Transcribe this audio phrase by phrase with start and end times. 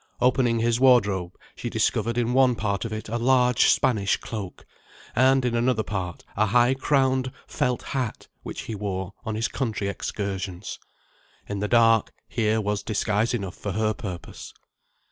[0.19, 4.65] Opening his wardrobe, she discovered in one part of it a large Spanish cloak,
[5.15, 9.87] and, in another part, a high crowned felt hat which he wore on his country
[9.87, 10.79] excursions.
[11.47, 14.55] In the dark, here was disguise enough for her purpose.